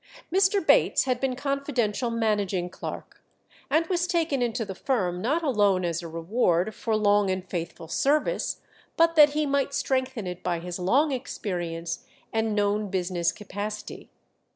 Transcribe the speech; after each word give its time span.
Mr. 0.33 0.65
Bates 0.65 1.03
had 1.03 1.19
been 1.19 1.35
confidential 1.35 2.09
managing 2.09 2.71
clerk, 2.71 3.21
and 3.69 3.85
was 3.85 4.07
taken 4.07 4.41
into 4.41 4.65
the 4.65 4.73
firm 4.73 5.21
not 5.21 5.43
alone 5.43 5.85
as 5.85 6.01
a 6.01 6.07
reward 6.07 6.73
for 6.73 6.95
long 6.95 7.29
and 7.29 7.47
faithful 7.47 7.87
service, 7.87 8.61
but 8.97 9.15
that 9.15 9.33
he 9.33 9.45
might 9.45 9.75
strengthen 9.75 10.25
it 10.25 10.41
by 10.41 10.57
his 10.59 10.79
long 10.79 11.11
experience 11.11 12.03
and 12.33 12.55
known 12.55 12.89
business 12.89 13.31
capacity. 13.31 14.09